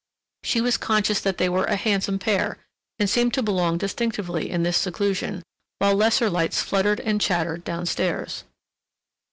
She 0.41 0.61
was 0.61 0.77
conscious 0.77 1.21
that 1.21 1.37
they 1.37 1.47
were 1.47 1.65
a 1.65 1.75
handsome 1.75 2.17
pair, 2.17 2.57
and 2.97 3.07
seemed 3.07 3.35
to 3.35 3.43
belong 3.43 3.77
distinctively 3.77 4.49
in 4.49 4.63
this 4.63 4.77
seclusion, 4.77 5.43
while 5.77 5.93
lesser 5.93 6.27
lights 6.27 6.59
fluttered 6.59 6.99
and 7.01 7.21
chattered 7.21 7.63
down 7.63 7.85
stairs. 7.85 8.43